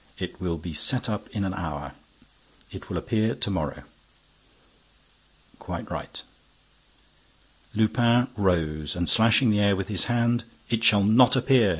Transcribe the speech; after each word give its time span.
It 0.17 0.41
will 0.41 0.57
be 0.57 0.73
set 0.73 1.07
up 1.09 1.29
in 1.29 1.45
an 1.45 1.53
hour. 1.53 1.91
It 2.71 2.89
will 2.89 2.97
appear 2.97 3.35
to 3.35 3.51
morrow." 3.51 3.83
"Quite 5.59 5.91
right." 5.91 6.23
Lupin 7.75 8.27
rose, 8.35 8.95
and 8.95 9.07
slashing 9.07 9.51
the 9.51 9.59
air 9.59 9.75
with 9.75 9.89
his 9.89 10.05
hand, 10.05 10.43
"It 10.71 10.83
shall 10.83 11.03
not 11.03 11.35
appear!" 11.35 11.69